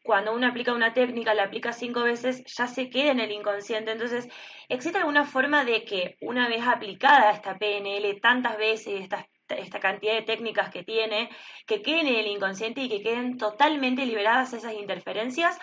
[0.03, 3.91] cuando uno aplica una técnica, la aplica cinco veces, ya se queda en el inconsciente.
[3.91, 4.27] Entonces,
[4.67, 10.13] ¿existe alguna forma de que una vez aplicada esta PNL tantas veces, esta, esta cantidad
[10.13, 11.29] de técnicas que tiene,
[11.65, 15.57] que queden en el inconsciente y que queden totalmente liberadas esas interferencias?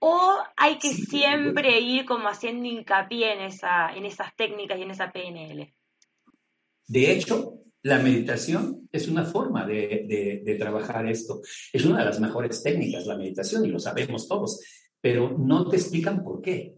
[0.00, 4.90] ¿O hay que siempre ir como haciendo hincapié en, esa, en esas técnicas y en
[4.90, 5.74] esa PNL?
[6.86, 11.40] De hecho, la meditación es una forma de, trabajar esto.
[11.72, 14.60] Es una de las mejores técnicas, la meditación, y lo sabemos todos,
[15.00, 16.74] pero no te explican por qué.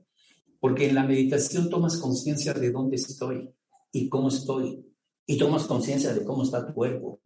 [0.58, 3.48] Porque en la meditación tomas conciencia de dónde estoy
[3.92, 4.84] y cómo estoy,
[5.26, 7.20] y tomas conciencia de cómo está tu cuerpo.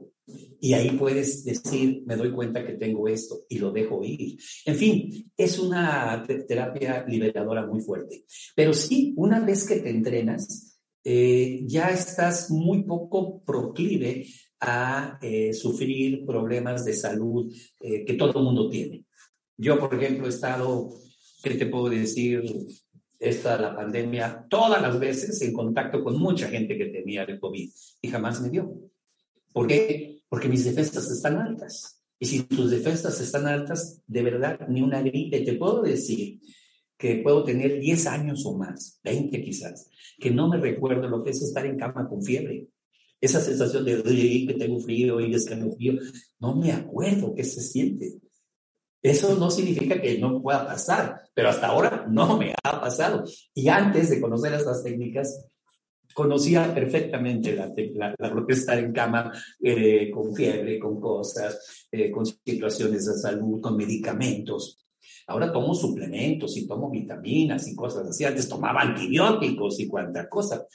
[0.60, 4.38] Y ahí puedes decir, me doy cuenta que tengo esto y lo dejo ir.
[4.64, 8.24] En fin, es una terapia liberadora muy fuerte.
[8.54, 10.73] Pero sí, una vez que te entrenas,
[11.04, 14.26] eh, ya estás muy poco proclive
[14.60, 19.04] a eh, sufrir problemas de salud eh, que todo el mundo tiene.
[19.56, 20.90] Yo, por ejemplo, he estado,
[21.42, 22.42] ¿qué te puedo decir?
[23.18, 27.70] Esta, la pandemia, todas las veces en contacto con mucha gente que tenía el COVID
[28.02, 28.74] y jamás me dio.
[29.52, 30.22] ¿Por qué?
[30.28, 32.02] Porque mis defensas están altas.
[32.18, 36.40] Y si tus defensas están altas, de verdad, ni una gripe, te puedo decir
[37.04, 41.32] que puedo tener 10 años o más, 20 quizás, que no me recuerdo lo que
[41.32, 42.68] es estar en cama con fiebre.
[43.20, 48.14] Esa sensación de que tengo frío y es que no me acuerdo qué se siente.
[49.02, 53.24] Eso no significa que no pueda pasar, pero hasta ahora no me ha pasado.
[53.52, 55.46] Y antes de conocer estas técnicas,
[56.14, 59.30] conocía perfectamente la, la, lo que estar en cama
[59.62, 64.83] eh, con fiebre, con cosas, eh, con situaciones de salud, con medicamentos.
[65.26, 68.24] Ahora tomo suplementos y tomo vitaminas y cosas así.
[68.24, 70.66] Antes tomaba antibióticos y cuanta cosa.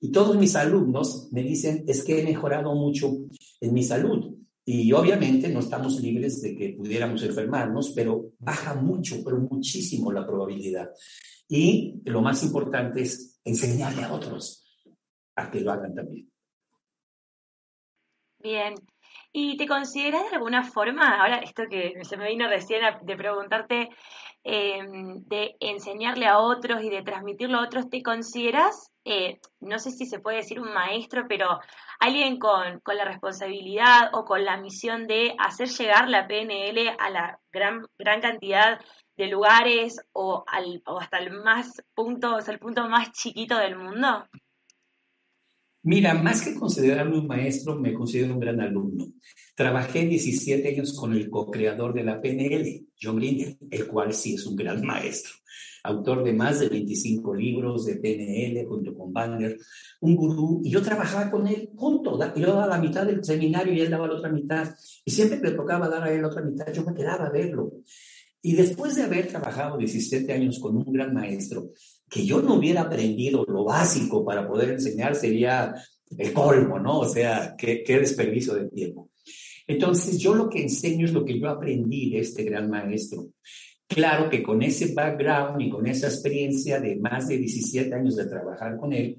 [0.00, 3.12] Y todos mis alumnos me dicen, es que he mejorado mucho
[3.60, 4.34] en mi salud.
[4.64, 10.26] Y obviamente no estamos libres de que pudiéramos enfermarnos, pero baja mucho, pero muchísimo la
[10.26, 10.90] probabilidad.
[11.48, 14.64] Y lo más importante es enseñarle a otros
[15.36, 16.30] a que lo hagan también.
[18.38, 18.74] Bien.
[19.34, 23.88] ¿Y te consideras de alguna forma, ahora esto que se me vino recién de preguntarte,
[24.44, 29.90] em, de enseñarle a otros y de transmitirlo a otros, ¿te consideras, eh, no sé
[29.90, 31.60] si se puede decir un maestro, pero
[31.98, 37.08] alguien con, con, la responsabilidad o con la misión de hacer llegar la PNL a
[37.10, 38.80] la gran, gran cantidad
[39.16, 43.76] de lugares o, al, o hasta el más punto, o el punto más chiquito del
[43.76, 44.26] mundo?
[45.84, 49.06] Mira, más que considerarme un maestro, me considero un gran alumno.
[49.56, 54.46] Trabajé 17 años con el co-creador de la PNL, John Grinder, el cual sí es
[54.46, 55.32] un gran maestro,
[55.82, 59.58] autor de más de 25 libros de PNL junto con Wagner,
[60.02, 63.80] un gurú, y yo trabajaba con él junto, yo daba la mitad del seminario y
[63.80, 64.72] él daba la otra mitad,
[65.04, 67.30] y siempre que le tocaba dar a él la otra mitad, yo me quedaba a
[67.30, 67.72] verlo.
[68.42, 71.70] Y después de haber trabajado 17 años con un gran maestro,
[72.10, 75.74] que yo no hubiera aprendido lo básico para poder enseñar sería
[76.18, 77.00] el colmo, ¿no?
[77.00, 79.10] O sea, qué, qué desperdicio de tiempo.
[79.66, 83.28] Entonces, yo lo que enseño es lo que yo aprendí de este gran maestro.
[83.86, 88.26] Claro que con ese background y con esa experiencia de más de 17 años de
[88.26, 89.18] trabajar con él,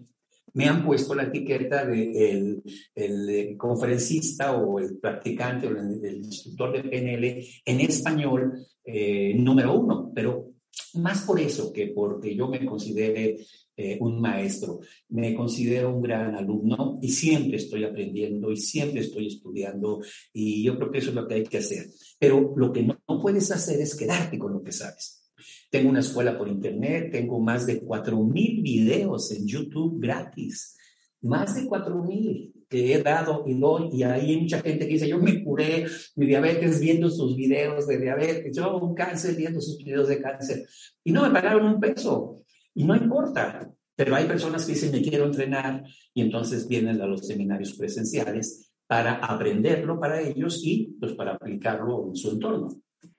[0.53, 2.63] me han puesto la etiqueta de el,
[2.95, 10.11] el conferencista o el practicante o el, instructor de PNL en español eh, número uno,
[10.13, 10.53] pero
[10.95, 13.37] más por eso que porque yo me considere
[13.75, 19.27] eh, un maestro, me considero un gran alumno y siempre estoy aprendiendo y siempre estoy
[19.27, 21.87] estudiando y yo creo que eso es lo que hay que hacer.
[22.19, 25.31] Pero lo que no, no puedes hacer es quedarte con lo que sabes.
[25.71, 30.77] Tengo una escuela por internet, tengo más de 4.000 videos en YouTube gratis,
[31.21, 35.07] más de 4.000 que he dado y doy, y ahí hay mucha gente que dice,
[35.07, 39.77] yo me curé mi diabetes viendo sus videos de diabetes, yo un cáncer viendo sus
[39.77, 40.65] videos de cáncer,
[41.03, 42.41] y no me pagaron un peso,
[42.73, 45.83] y no importa, pero hay personas que dicen, me quiero entrenar,
[46.15, 52.07] y entonces vienen a los seminarios presenciales para aprenderlo para ellos y pues para aplicarlo
[52.07, 52.69] en su entorno.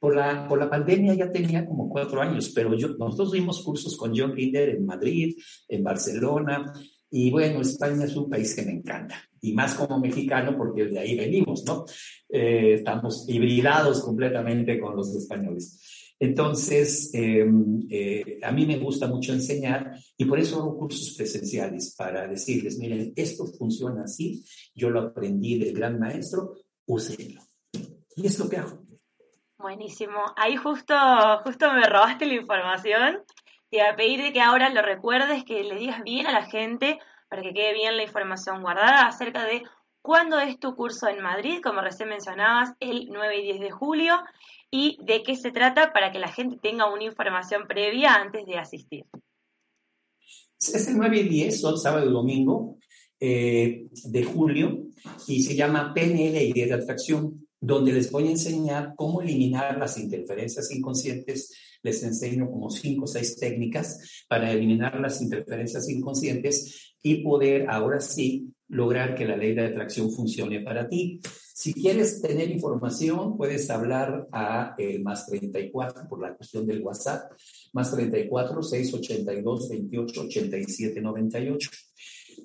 [0.00, 3.96] Por la, por la pandemia ya tenía como cuatro años, pero yo, nosotros dimos cursos
[3.96, 5.36] con John Grinder en Madrid,
[5.68, 6.72] en Barcelona,
[7.16, 9.14] y bueno, España es un país que me encanta,
[9.44, 11.84] y más como mexicano porque de ahí venimos, ¿no?
[12.30, 16.14] Eh, estamos hibridados completamente con los españoles.
[16.18, 21.94] Entonces, em, eh, a mí me gusta mucho enseñar y por eso hago cursos presenciales
[21.94, 24.42] para decirles, miren, esto funciona así,
[24.74, 26.54] yo lo aprendí del gran maestro,
[26.86, 27.42] úsenlo.
[28.16, 28.78] Y es lo que hago.
[29.58, 30.20] Buenísimo.
[30.36, 30.94] Ahí justo,
[31.44, 33.22] justo me robaste la información.
[33.70, 36.98] Te voy a pedir que ahora lo recuerdes, que le digas bien a la gente
[37.34, 39.64] para que quede bien la información guardada acerca de
[40.00, 44.20] cuándo es tu curso en Madrid, como recién mencionabas, el 9 y 10 de julio,
[44.70, 48.56] y de qué se trata para que la gente tenga una información previa antes de
[48.56, 49.04] asistir.
[50.60, 52.78] Es el 9 y 10, son sábado y domingo
[53.18, 54.84] eh, de julio,
[55.26, 59.98] y se llama PNL y de atracción donde les voy a enseñar cómo eliminar las
[59.98, 61.52] interferencias inconscientes.
[61.84, 68.00] Les enseño como cinco o seis técnicas para eliminar las interferencias inconscientes y poder ahora
[68.00, 71.20] sí lograr que la ley de atracción funcione para ti.
[71.54, 77.30] Si quieres tener información, puedes hablar a el más 34 por la cuestión del WhatsApp,
[77.72, 81.70] más 34 682 28 87 98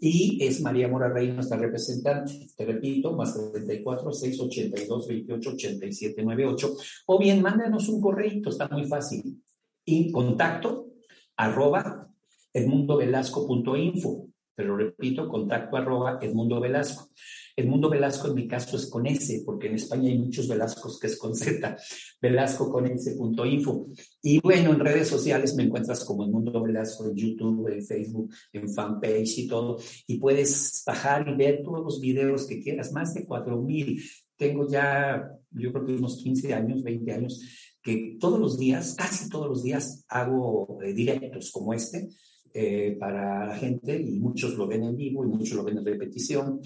[0.01, 2.47] y es María Mora Rey nuestra representante.
[2.55, 6.77] Te repito, más 34 682 28 87 98.
[7.07, 9.43] O bien, mándanos un correo, está muy fácil.
[9.83, 10.87] Y contacto
[11.35, 12.09] arroba
[12.53, 14.28] edmundovelasco.info.
[14.59, 17.11] Pero repito, contacto arroba edmundovelasco.
[17.55, 20.99] El mundo Velasco en mi caso es con S, porque en España hay muchos Velascos
[20.99, 21.77] que es con Z,
[22.21, 23.87] Velasco con S.info.
[24.21, 28.33] Y bueno, en redes sociales me encuentras como el mundo Velasco en YouTube, en Facebook,
[28.51, 29.77] en fanpage y todo.
[30.07, 34.03] Y puedes bajar y ver todos los videos que quieras, más de 4000.
[34.35, 37.41] Tengo ya, yo creo que unos 15 años, 20 años,
[37.81, 42.09] que todos los días, casi todos los días, hago eh, directos como este.
[42.53, 45.85] Eh, para la gente y muchos lo ven en vivo y muchos lo ven en
[45.85, 46.59] repetición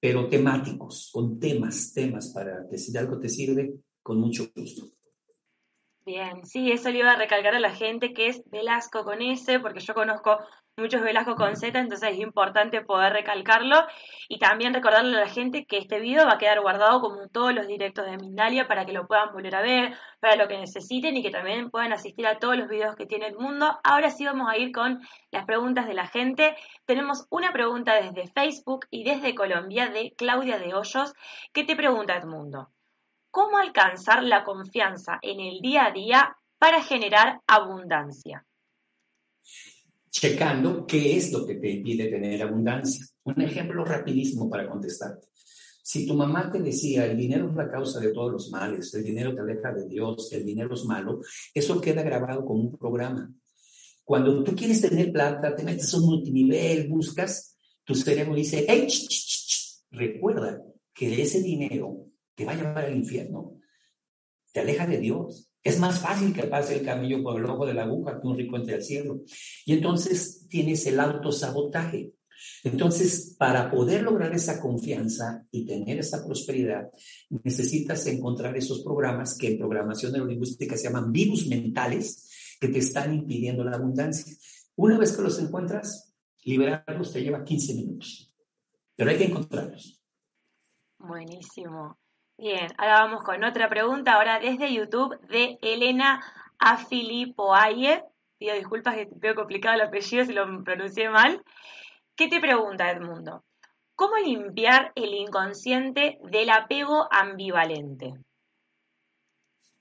[0.00, 4.86] pero temáticos, con temas, temas para que si algo te sirve, con mucho gusto.
[6.04, 9.58] Bien, sí, eso le iba a recalcar a la gente que es Velasco con S,
[9.58, 10.38] porque yo conozco
[10.78, 13.86] muchos Velasco con Z, entonces es importante poder recalcarlo
[14.28, 17.54] y también recordarle a la gente que este video va a quedar guardado como todos
[17.54, 21.16] los directos de Mindalia para que lo puedan volver a ver, para lo que necesiten
[21.16, 23.78] y que también puedan asistir a todos los videos que tiene el mundo.
[23.84, 26.54] Ahora sí vamos a ir con las preguntas de la gente.
[26.84, 31.14] Tenemos una pregunta desde Facebook y desde Colombia de Claudia de Hoyos
[31.54, 32.68] que te pregunta Edmundo
[33.30, 38.46] cómo alcanzar la confianza en el día a día para generar abundancia.
[40.18, 43.04] Checando qué es lo que te impide tener abundancia.
[43.24, 45.26] Un ejemplo rapidísimo para contestarte.
[45.82, 49.04] Si tu mamá te decía, el dinero es la causa de todos los males, el
[49.04, 51.20] dinero te aleja de Dios, el dinero es malo,
[51.52, 53.30] eso queda grabado como un programa.
[54.04, 58.88] Cuando tú quieres tener plata, te metes a un multinivel, buscas, tu cerebro dice, hey,
[59.90, 60.62] recuerda
[60.94, 63.60] que ese dinero te va a llevar al infierno.
[64.50, 65.45] Te aleja de Dios.
[65.66, 68.36] Es más fácil que pase el camino por el ojo de la aguja que un
[68.36, 69.22] rico entre al cielo.
[69.64, 72.12] Y entonces tienes el autosabotaje.
[72.62, 76.88] Entonces, para poder lograr esa confianza y tener esa prosperidad,
[77.42, 83.12] necesitas encontrar esos programas que en programación neurolingüística se llaman virus mentales que te están
[83.12, 84.36] impidiendo la abundancia.
[84.76, 88.32] Una vez que los encuentras, liberarlos te lleva 15 minutos.
[88.94, 90.00] Pero hay que encontrarlos.
[90.98, 91.98] Buenísimo.
[92.38, 96.22] Bien, ahora vamos con otra pregunta, ahora desde YouTube de Elena
[96.58, 98.04] Afilipoaye.
[98.36, 101.42] Pido disculpas que veo complicado el apellido si lo pronuncié mal.
[102.14, 103.42] ¿Qué te pregunta Edmundo?
[103.94, 108.12] ¿Cómo limpiar el inconsciente del apego ambivalente?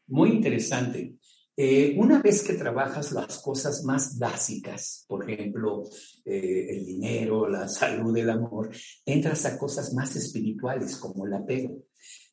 [0.08, 1.16] Muy interesante.
[1.58, 5.84] Eh, una vez que trabajas las cosas más básicas, por ejemplo,
[6.24, 8.72] eh, el dinero, la salud, el amor,
[9.06, 11.84] entras a cosas más espirituales como el apego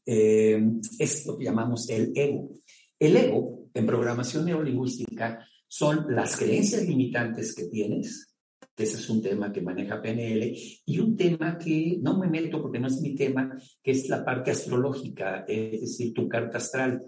[0.06, 0.62] eh,
[0.98, 2.50] es lo que llamamos el ego.
[2.98, 8.32] El ego, en programación neurolingüística, son las creencias limitantes que tienes,
[8.76, 10.54] ese es un tema que maneja PNL,
[10.86, 14.24] y un tema que no me meto porque no es mi tema, que es la
[14.24, 17.02] parte astrológica, es decir, tu carta astral,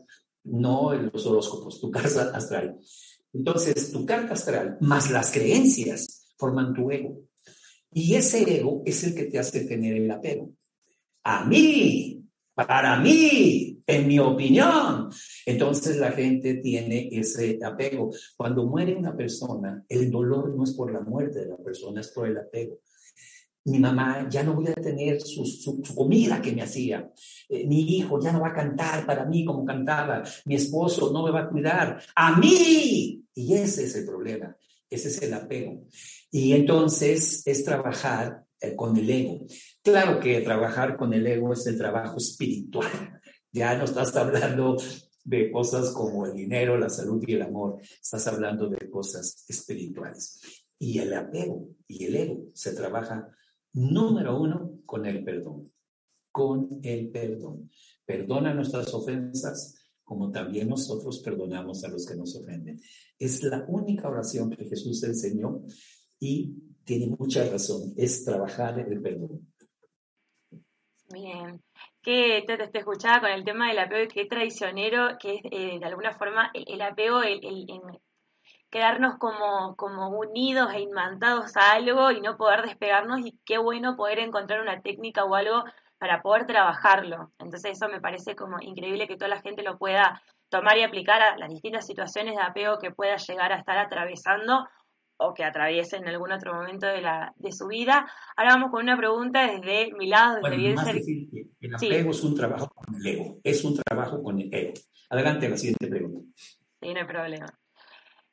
[0.45, 2.77] no los horóscopos, tu carta astral.
[3.33, 7.23] Entonces, tu carta astral más las creencias forman tu ego.
[7.93, 10.53] Y ese ego es el que te hace tener el apego.
[11.25, 12.24] A mí,
[12.55, 15.11] para mí, en mi opinión.
[15.45, 18.11] Entonces la gente tiene ese apego.
[18.37, 22.09] Cuando muere una persona, el dolor no es por la muerte de la persona, es
[22.09, 22.81] por el apego.
[23.67, 27.11] Mi mamá ya no voy a tener su, comida que me hacía.
[27.49, 30.23] Eh, mi hijo ya no va a cantar para mí como cantaba.
[30.45, 31.99] Mi esposo no me va a cuidar.
[32.15, 33.25] A mí.
[33.35, 34.55] Y ese es el problema.
[34.91, 35.83] Ese es el apego.
[36.31, 38.44] Y entonces es trabajar
[38.77, 39.47] con el ego.
[39.83, 43.21] Claro que trabajar con el ego es el trabajo espiritual.
[43.53, 44.77] Ya no estás hablando
[45.25, 47.81] de cosas como el dinero, la salud y el amor.
[47.83, 50.41] Estás hablando de cosas espirituales.
[50.79, 53.29] Y el apego y el ego se trabaja,
[53.73, 55.73] número uno, con el perdón.
[56.31, 57.71] Con el perdón.
[58.05, 62.81] Perdona nuestras ofensas como también nosotros perdonamos a los que nos ofenden.
[63.19, 65.63] Es la única oración que Jesús enseñó
[66.21, 69.41] y tiene mucha razón, es trabajar el perdón.
[71.11, 71.63] Bien,
[72.03, 75.79] que te, te, escuchaba con el tema del apego y qué traicionero que es eh,
[75.79, 77.41] de alguna forma el, apego, el,
[78.71, 83.97] quedarnos como, como unidos e imantados a algo y no poder despegarnos y qué bueno
[83.97, 85.65] poder encontrar una técnica o algo
[85.99, 87.31] para poder trabajarlo.
[87.39, 91.23] Entonces eso me parece como increíble que toda la gente lo pueda tomar y aplicar
[91.23, 94.67] a las distintas situaciones de apego que pueda llegar a estar atravesando
[95.17, 98.07] o que atraviese en algún otro momento de, la, de su vida.
[98.37, 102.11] Ahora vamos con una pregunta desde mi lado, desde bien más decir que el apego
[102.11, 104.75] es un trabajo con el ego, es un trabajo con el ego.
[105.11, 106.21] Adelante, la siguiente pregunta.
[106.81, 107.47] Sí, no hay problema.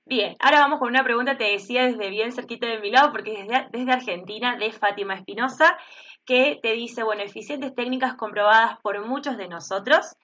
[0.05, 3.31] Bien, ahora vamos con una pregunta, te decía desde bien cerquita de mi lado, porque
[3.31, 5.77] desde, desde Argentina, de Fátima Espinosa,
[6.25, 10.15] que te dice, bueno, eficientes técnicas comprobadas por muchos de nosotros,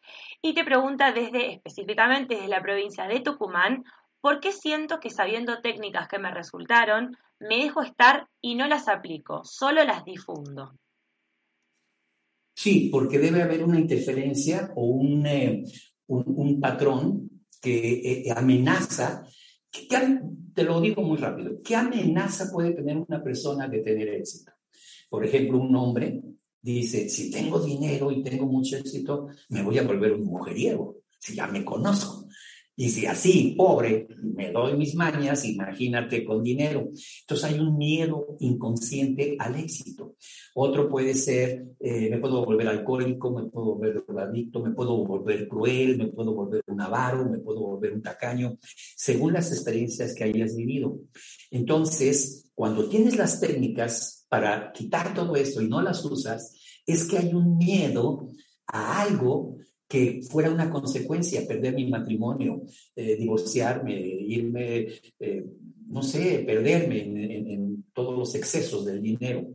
[0.41, 3.83] y te pregunta desde, específicamente desde la provincia de Tucumán,
[4.21, 8.87] ¿Por qué siento que sabiendo técnicas que me resultaron, me dejo estar y no las
[8.87, 10.73] aplico, solo las difundo?
[12.55, 15.63] Sí, porque debe haber una interferencia o un, eh,
[16.07, 17.29] un, patrón
[17.61, 19.23] que eh, amenaza,
[20.53, 24.53] te lo digo muy rápido, ¿qué amenaza puede tener una persona de tener éxito?
[25.07, 26.19] Por ejemplo, un hombre
[26.59, 31.35] dice, si tengo dinero y tengo mucho éxito, me voy a volver un mujeriego, si
[31.35, 32.26] ya me conozco.
[32.79, 36.91] Y si así, pobre, me doy mis mañas, imagínate con dinero.
[37.21, 40.15] Entonces hay un miedo inconsciente al éxito.
[40.53, 45.47] Otro puede ser, eh, me puedo volver alcohólico, me puedo volver adicto, me puedo volver
[45.47, 48.59] cruel, me puedo volver un avaro, me puedo volver un tacaño,
[48.95, 50.99] según las experiencias que hayas vivido.
[51.49, 56.53] Entonces, cuando tienes las técnicas para quitar todo esto y no las usas,
[56.85, 58.29] es que hay un miedo
[58.67, 59.57] a algo
[59.87, 62.63] que fuera una consecuencia, perder mi matrimonio,
[62.95, 64.87] eh, divorciarme, irme,
[65.19, 65.45] eh,
[65.87, 69.47] no sé, perderme en, todos los excesos del dinero.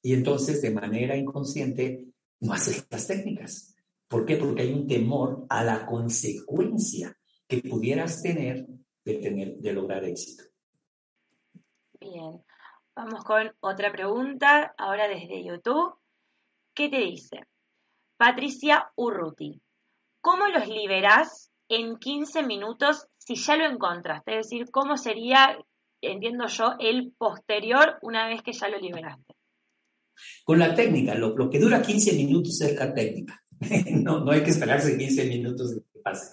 [0.00, 2.06] Y entonces, de manera inconsciente,
[2.40, 3.74] no haces las técnicas.
[4.08, 4.36] ¿Por qué?
[4.36, 7.14] Porque hay un temor a la consecuencia
[7.46, 8.66] que pudieras tener
[9.04, 10.44] de, tener, de lograr éxito.
[12.00, 12.42] Bien,
[12.96, 15.94] vamos con otra pregunta, ahora desde YouTube.
[16.72, 17.40] ¿Qué te dice?
[18.16, 19.60] Patricia Urruti.
[20.20, 24.38] ¿Cómo los liberás en 15 minutos si ya lo encontraste?
[24.38, 25.58] Es decir, ¿cómo sería,
[26.02, 29.34] entiendo yo, el posterior una vez que ya lo liberaste?
[30.44, 33.42] Con la técnica, lo, que dura 15 minutos es la técnica.
[33.92, 36.30] no, hay que esperarse 15 minutos de que pase.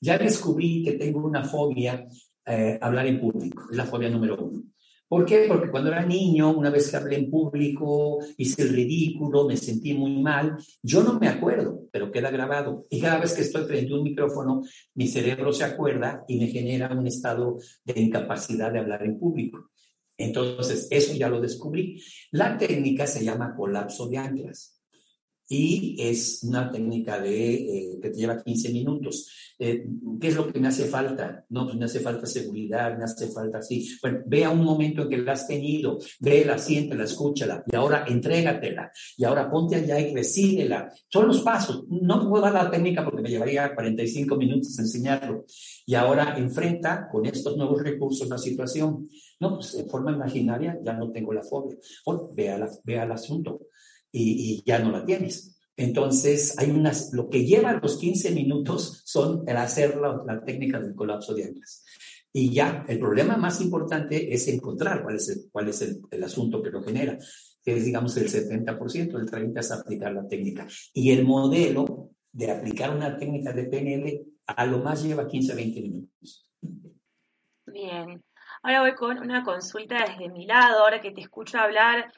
[0.00, 2.06] Ya descubrí que tengo una fobia
[2.46, 4.62] eh, hablar en público, es la fobia número uno.
[5.10, 5.46] ¿Por qué?
[5.48, 9.92] Porque cuando era niño, una vez que hablé en público, hice el ridículo, me sentí
[9.92, 10.56] muy mal.
[10.84, 12.86] Yo no me acuerdo, pero queda grabado.
[12.88, 14.62] Y cada vez que estoy frente a un micrófono,
[14.94, 19.72] mi cerebro se acuerda y me genera un estado de incapacidad de hablar en público.
[20.16, 22.00] Entonces, eso ya lo descubrí.
[22.30, 24.79] La técnica se llama colapso de anclas
[25.52, 29.28] y es una técnica de, eh, que te lleva 15 minutos.
[29.58, 29.84] Eh,
[30.20, 31.44] ¿Qué es lo que me hace falta?
[31.48, 33.98] No, pues me hace falta seguridad, me hace falta así.
[34.00, 38.92] Bueno, vea un momento en que la has tenido, véela, siéntela, escúchala, y ahora entrégatela,
[39.16, 40.88] y ahora ponte allá y recíbela.
[41.08, 41.84] Son los pasos.
[41.88, 45.46] No puedo dar la técnica porque me llevaría 45 minutos enseñarlo.
[45.84, 49.08] Y ahora enfrenta con estos nuevos recursos la situación.
[49.40, 51.76] No, pues en forma imaginaria ya no tengo la fobia.
[52.04, 53.62] O vea, la, vea el asunto
[54.12, 55.58] y, ya no la tienes.
[55.76, 60.94] Entonces, hay unas, lo que lleva los 15 minutos son el hacer la, técnica del
[60.94, 61.84] colapso de anclas.
[62.32, 66.62] Y ya, el problema más importante es encontrar cuál es el, cuál es el, asunto
[66.62, 67.18] que lo genera,
[67.64, 70.66] que es, digamos, el 70%, el 30% es aplicar la técnica.
[70.92, 75.56] Y el modelo de aplicar una técnica de PNL a lo más lleva 15 a
[75.56, 76.46] 20 minutos.
[77.66, 78.22] Bien.
[78.62, 82.12] Ahora voy con una consulta desde mi lado, ahora que te escucho hablar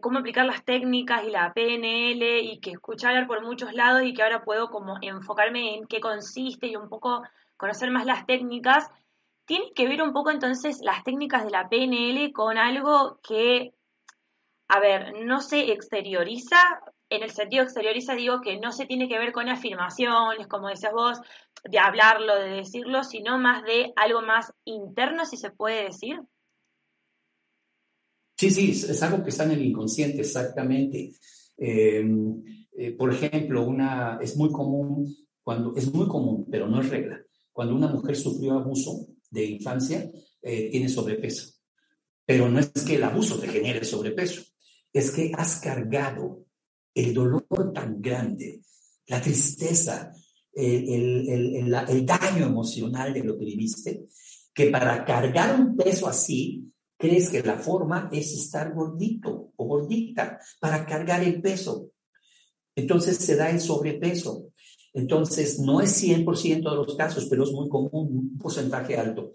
[0.00, 4.14] cómo aplicar las técnicas y la PNL y que escuché hablar por muchos lados y
[4.14, 7.22] que ahora puedo como enfocarme en qué consiste y un poco
[7.56, 8.88] conocer más las técnicas.
[9.44, 13.74] Tiene que ver un poco entonces las técnicas de la PNL con algo que,
[14.68, 16.80] a ver, no se exterioriza,
[17.10, 20.92] en el sentido exterioriza digo que no se tiene que ver con afirmaciones, como decías
[20.92, 21.20] vos,
[21.64, 26.20] de hablarlo, de decirlo, sino más de algo más interno, si se puede decir.
[28.42, 31.12] Sí, sí, es, algo que está en el inconsciente, exactamente.
[31.56, 32.42] Em,
[32.76, 37.22] eh, por ejemplo, una, es muy común, cuando, es muy común, pero no es regla,
[37.52, 40.10] cuando una mujer sufrió abuso de infancia,
[40.42, 41.52] eh, tiene sobrepeso.
[42.26, 44.42] Pero no es que el abuso te genere sobrepeso,
[44.92, 46.44] es que has cargado
[46.96, 48.60] el dolor tan grande,
[49.06, 50.12] la tristeza,
[50.52, 54.08] el, el, el daño emocional de lo que viviste,
[54.52, 56.71] que para cargar un peso así,
[57.02, 61.90] crees que la forma es estar gordito o gordita para cargar el peso.
[62.76, 64.52] Entonces se da el sobrepeso.
[64.94, 69.32] Entonces no es 100% de los casos, pero es muy común, un porcentaje alto.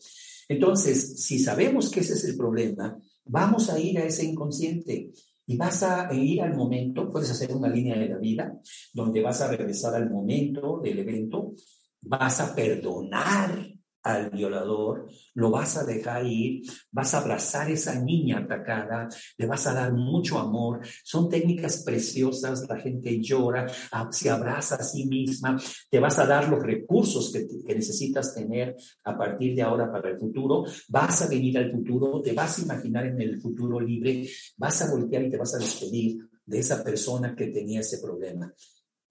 [0.48, 5.12] Entonces, si sabemos que ese es el problema, vamos a ir a ese inconsciente
[5.46, 8.58] y vas a ir al momento, puedes hacer una línea de la vida
[8.94, 11.54] donde vas a regresar al momento del evento,
[12.00, 18.00] vas a perdonar al violador, lo vas a dejar ir, vas a abrazar a esa
[18.02, 20.82] niña atacada, le vas a dar mucho amor.
[21.04, 25.58] Son técnicas preciosas, la gente llora, ah, se abraza a sí misma,
[25.90, 30.10] te vas a dar los recursos que, que necesitas tener a partir de ahora para
[30.10, 34.28] el futuro, vas a venir al futuro, te vas a imaginar en el futuro libre,
[34.58, 38.54] vas a voltear y te vas a despedir de esa persona que tenía ese problema.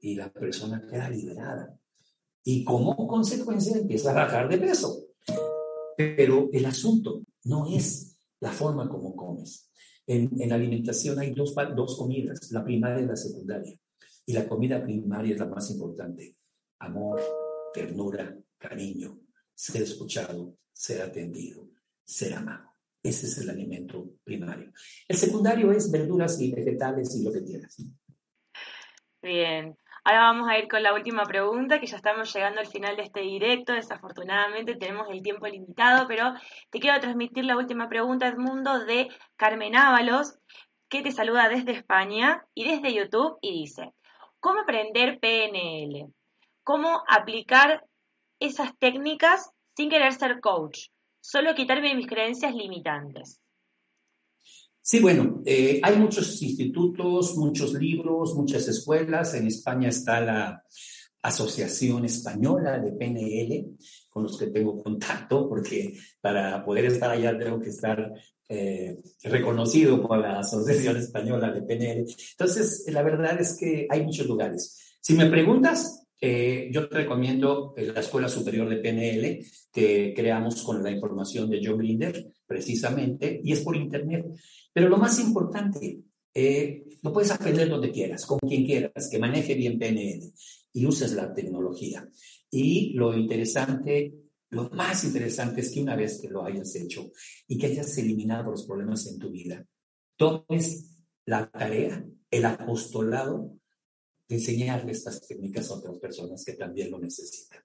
[0.01, 1.77] Y la persona queda liberada
[2.49, 5.09] y como consecuencia empieza a bajar de peso.
[5.97, 9.69] Pero el asunto no es la forma como comes.
[10.07, 13.77] En, alimentación hay dos, dos comidas, la primaria y la secundaria.
[14.25, 16.37] Y la comida primaria es la más importante.
[16.79, 17.21] Amor,
[17.75, 19.19] ternura, cariño,
[19.53, 21.69] ser escuchado, ser atendido,
[22.05, 22.71] ser amado.
[23.03, 24.71] Ese es el alimento primario.
[25.09, 27.77] El secundario es verduras y vegetales y lo que quieras.
[29.21, 29.77] Bien.
[30.07, 33.03] Ahora vamos a ir con la última pregunta, que ya estamos llegando al final de
[33.03, 33.73] este directo.
[33.73, 36.33] Desafortunadamente tenemos el tiempo limitado, pero
[36.71, 40.39] te quiero transmitir la última pregunta, Edmundo, de Carmen Ábalos,
[40.89, 43.95] que te saluda desde España y desde YouTube y dice,
[44.39, 46.07] ¿cómo aprender PNL?
[46.63, 47.83] ¿Cómo aplicar
[48.39, 50.87] esas técnicas sin querer ser coach?
[51.21, 53.41] Solo quitarme mis creencias limitantes.
[54.89, 59.35] Sí, bueno, eh, hay muchos institutos, muchos libros, muchas escuelas.
[59.35, 60.63] En España está la
[61.23, 63.67] Asociación Española de PNL,
[64.09, 68.13] con los que tengo contacto, porque para poder estar allá tengo que estar
[68.49, 72.07] eh, reconocido por la Asociación Española de PNL.
[72.39, 74.97] Entonces, la verdad es que hay muchos lugares.
[75.01, 80.81] Si me preguntas, eh, yo te recomiendo la Escuela Superior de PNL que creamos con
[80.81, 84.27] la información de John Grinder, precisamente, y es por Internet.
[84.73, 86.01] Pero lo más importante,
[86.35, 90.33] eh, lo puedes aprender donde quieras, con quien quieras, que maneje bien PNL
[90.73, 92.09] y uses la tecnología.
[92.51, 94.15] Y lo interesante,
[94.51, 97.11] lo más interesante es que una vez que lo hayas hecho
[97.49, 99.67] y que hayas eliminado los problemas en tu vida,
[100.17, 103.59] tomes la tarea, el apostolado
[104.29, 107.61] de enseñarle estas técnicas a otras personas que también lo necesitan.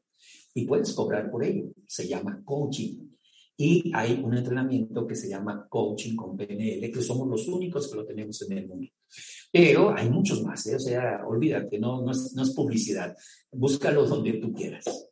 [0.53, 1.71] Y puedes cobrar por ello.
[1.87, 3.09] Se llama coaching.
[3.63, 7.95] Y hay un entrenamiento que se llama coaching con PNL, que somos los únicos que
[7.95, 8.89] lo tenemos en el mundo.
[9.51, 10.77] Pero hay muchos más, ¿eh?
[10.77, 13.15] o sea, olvídate, no, no, es, no es publicidad.
[13.51, 15.11] Búscalo donde tú quieras.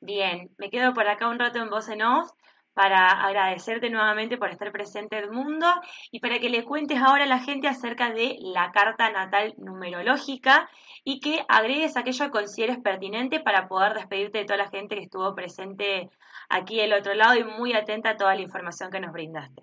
[0.00, 2.30] Bien, me quedo por acá un rato en voz en off
[2.74, 5.66] para agradecerte nuevamente por estar presente el mundo
[6.10, 10.68] y para que le cuentes ahora a la gente acerca de la carta natal numerológica
[11.04, 15.02] y que agregues aquello que consideres pertinente para poder despedirte de toda la gente que
[15.02, 16.08] estuvo presente
[16.48, 19.62] aquí del otro lado y muy atenta a toda la información que nos brindaste.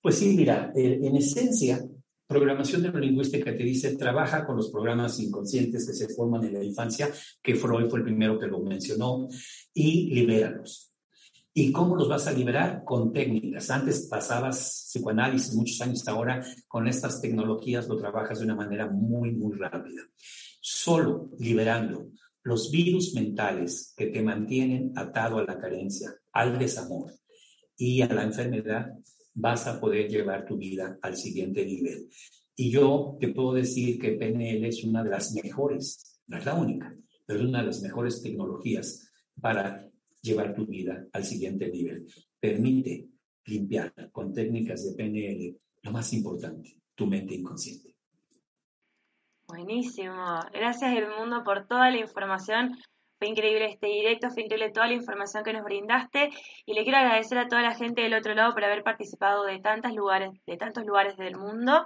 [0.00, 1.80] Pues sí, mira, eh, en esencia,
[2.26, 7.08] programación neurolingüística te dice, trabaja con los programas inconscientes que se forman en la infancia,
[7.40, 9.28] que Freud fue el primero que lo mencionó,
[9.72, 10.91] y libéralos
[11.54, 12.82] ¿Y cómo los vas a liberar?
[12.82, 13.70] Con técnicas.
[13.70, 19.32] Antes pasabas psicoanálisis muchos años, ahora con estas tecnologías lo trabajas de una manera muy,
[19.32, 20.02] muy rápida.
[20.60, 22.08] Solo liberando
[22.42, 27.12] los virus mentales que te mantienen atado a la carencia, al desamor
[27.76, 28.86] y a la enfermedad,
[29.34, 32.08] vas a poder llevar tu vida al siguiente nivel.
[32.56, 36.54] Y yo te puedo decir que PNL es una de las mejores, no es la
[36.54, 36.96] única,
[37.26, 39.91] pero es una de las mejores tecnologías para
[40.22, 42.06] llevar tu vida al siguiente nivel.
[42.40, 43.08] Permite
[43.44, 47.94] limpiar con técnicas de PNL lo más importante, tu mente inconsciente.
[49.48, 50.40] Buenísimo.
[50.52, 52.78] Gracias Edmundo por toda la información.
[53.18, 56.30] Fue increíble este directo, fue increíble toda la información que nos brindaste
[56.66, 59.60] y le quiero agradecer a toda la gente del otro lado por haber participado de
[59.60, 61.84] tantos lugares, de tantos lugares del mundo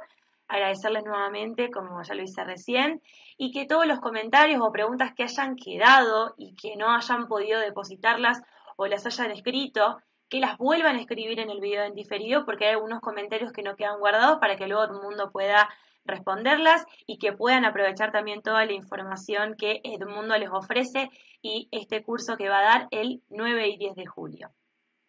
[0.49, 3.03] agradecerles nuevamente, como ya lo hice recién,
[3.37, 7.61] y que todos los comentarios o preguntas que hayan quedado y que no hayan podido
[7.61, 8.43] depositarlas
[8.77, 12.67] o las hayan escrito, que las vuelvan a escribir en el video en diferido, porque
[12.67, 15.69] hay algunos comentarios que no quedan guardados para que luego todo el mundo pueda
[16.05, 21.11] responderlas y que puedan aprovechar también toda la información que Edmundo les ofrece
[21.43, 24.51] y este curso que va a dar el 9 y 10 de julio.